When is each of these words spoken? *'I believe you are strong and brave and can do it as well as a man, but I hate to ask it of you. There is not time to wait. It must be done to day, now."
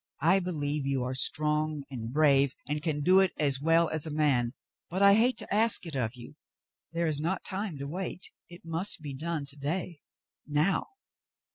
*'I 0.19 0.39
believe 0.39 0.83
you 0.87 1.03
are 1.03 1.13
strong 1.13 1.83
and 1.91 2.11
brave 2.11 2.55
and 2.67 2.81
can 2.81 3.01
do 3.03 3.19
it 3.19 3.33
as 3.37 3.61
well 3.61 3.87
as 3.89 4.07
a 4.07 4.09
man, 4.09 4.55
but 4.89 5.03
I 5.03 5.13
hate 5.13 5.37
to 5.37 5.53
ask 5.53 5.85
it 5.85 5.95
of 5.95 6.15
you. 6.15 6.37
There 6.91 7.05
is 7.05 7.19
not 7.19 7.43
time 7.43 7.77
to 7.77 7.87
wait. 7.87 8.31
It 8.49 8.65
must 8.65 9.03
be 9.03 9.13
done 9.13 9.45
to 9.45 9.55
day, 9.55 10.01
now." 10.47 10.87